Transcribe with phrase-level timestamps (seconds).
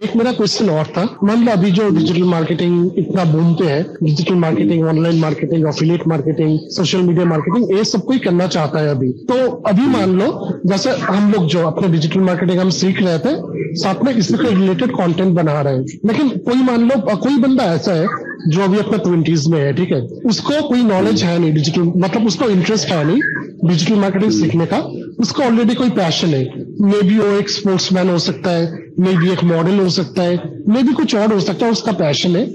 [0.00, 3.82] एक मेरा क्वेश्चन और था। मान लो अभी जो डिजिटल मार्केटिंग इतना बूम पे है
[4.02, 8.88] digital marketing online marketing affiliate marketing social media marketing ये सब कोई करना चाहता है
[8.88, 9.34] अभी। तो
[9.68, 10.26] अभी मान लो,
[10.66, 13.36] जैसे हम लोग जो अपने डिजिटल मार्केटिंग हम सीख रहे थे,
[13.76, 17.92] साथ में इससे रिलेटेड कॉन्टेंट बना रहे हैं। लेकिन कोई मान लो, कोई बंदा ऐसा
[17.92, 18.06] है
[18.48, 20.00] जो अभी अपने ट्वेंटीज में है, ठीक है?
[20.26, 23.20] उसको कोई नॉलेज है नहीं डिजिटल मतलब उसको इंटरेस्ट है नहीं
[23.64, 24.78] डिजिटल मार्केटिंग सीखने का।
[25.22, 26.44] उसको ऑलरेडी कोई पैशन है।
[26.80, 30.62] मे बी वो एक स्पोर्ट्समैन हो सकता है मे बी एक मॉडल हो सकता है
[30.68, 32.46] मे बी कुछ और हो सकता है, उसका पैशन है।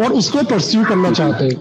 [0.00, 1.54] और उसको परस्यू करना चाहते हैं।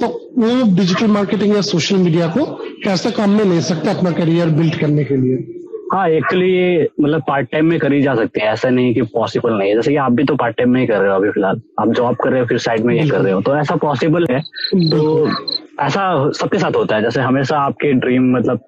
[0.00, 0.06] तो
[0.38, 2.44] वो डिजिटल मार्केटिंग या सोशल मीडिया को
[2.84, 5.58] कैसे काम में ले सकते हैं अपना करियर बिल्ड करने के लिए?
[5.92, 9.52] हाँ एक्चुअली ये मतलब पार्ट टाइम में करी जा सकते हैं। ऐसा नहीं कि पॉसिबल
[9.52, 11.30] नहीं है। जैसे कि आप भी तो पार्ट टाइम में ही कर रहे हो अभी
[11.30, 13.76] फ़िलहाल। आप जॉब कर रहे हो, फिर साइड में ये कर रहे हो। तो ऐसा
[13.76, 14.40] पॉसिबल है।
[14.90, 15.26] तो
[15.82, 18.60] ऐसा सबके साथ होता है जैसे हमेशा आपके ड्रीम मतलब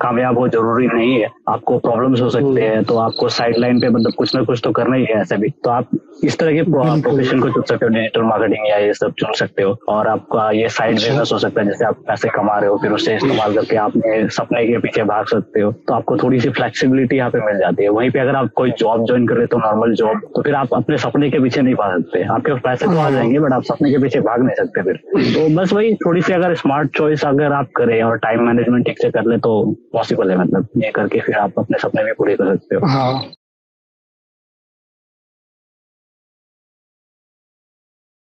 [0.00, 3.88] कामयाब हो ज़रूरी नहीं है। आपको प्रॉब्लम्स हो सकते हैं तो आपको साइड लाइन पे
[3.88, 5.88] मतलब कुछ ना कुछ तो करना ही है ऐसे भी। तो आप
[6.24, 9.62] इस तरह के प्रोफेशन को चुन सकते हो डिजिटल मार्केटिंग या ये सब चुन सकते
[9.62, 12.70] हो। और आपका ये साइड बिज़नेस अच्छा। हो सकता है जैसे आप पैसे कमा रहे
[12.70, 13.92] हो फिर उससे इस्तेमाल करके आप
[14.32, 17.82] सपने के पीछे भाग सकते हो। तो आपको थोड़ी सी फ्लेक्सिबिलिटी यहाँ पे मिल जाती
[17.82, 20.54] है। वहीं पे अगर आप कोई जॉब ज्वाइन कर रहे हो नॉर्मल जॉब तो फिर
[20.54, 23.52] आप अपने सपने के पीछे नहीं भाग सकते। आपके पैसे तो आ हाँ। जाएँगे बट
[23.52, 25.00] आप सपने के पीछे भाग नहीं सकते फिर।
[25.34, 28.98] तो बस वही थोड़ी सी अगर स्मार्ट चॉइस अगर आप करें और टाइम मैनेजमेंट ठीक
[28.98, 29.54] से कर ले तो
[29.92, 33.22] पॉसिबल है मतलब ये करके फिर आप अपने सपने भी पूरे कर सकते हो। हाँ।